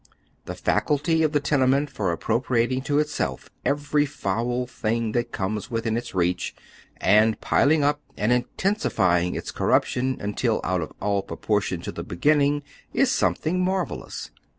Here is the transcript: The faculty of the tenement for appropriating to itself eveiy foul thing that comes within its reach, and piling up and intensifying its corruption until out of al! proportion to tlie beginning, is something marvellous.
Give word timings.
The 0.45 0.55
faculty 0.55 1.21
of 1.21 1.31
the 1.31 1.39
tenement 1.39 1.91
for 1.91 2.11
appropriating 2.11 2.81
to 2.89 2.97
itself 2.97 3.51
eveiy 3.63 4.07
foul 4.07 4.65
thing 4.65 5.11
that 5.11 5.31
comes 5.31 5.69
within 5.69 5.95
its 5.95 6.15
reach, 6.15 6.55
and 6.97 7.39
piling 7.39 7.83
up 7.83 8.01
and 8.17 8.31
intensifying 8.31 9.35
its 9.35 9.51
corruption 9.51 10.17
until 10.19 10.59
out 10.63 10.81
of 10.81 10.91
al! 11.03 11.21
proportion 11.21 11.81
to 11.81 11.93
tlie 11.93 12.07
beginning, 12.07 12.63
is 12.91 13.11
something 13.11 13.63
marvellous. 13.63 14.31